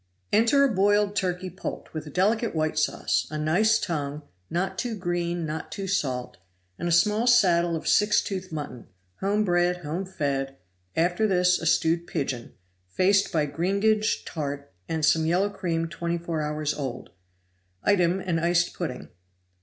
[0.33, 5.45] Enter a boiled turkey poult with delicate white sauce; a nice tongue, not too green
[5.45, 6.37] nor too salt,
[6.79, 8.87] and a small saddle of six tooth mutton,
[9.19, 10.57] home bred, home fed;
[10.95, 12.55] after this a stewed pigeon,
[12.87, 17.11] faced by greengage tart, and some yellow cream twenty four hours old;
[17.83, 19.09] item, an iced pudding.